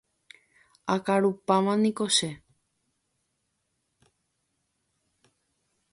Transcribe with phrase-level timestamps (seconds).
[0.95, 2.29] akarupámaniko che.